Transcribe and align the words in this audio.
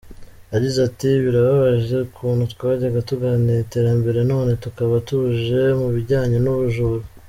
Yagize 0.53 0.79
ati 0.89 1.09
“Birababaje 1.23 1.95
ukuntu 2.07 2.43
twajyaga 2.53 2.99
tuganira 3.09 3.59
iterambere 3.65 4.19
none 4.31 4.51
tukaba 4.63 4.95
tuje 5.07 5.61
mu 5.79 5.87
bijyanye 5.95 6.37
n’ubujura. 6.41 7.05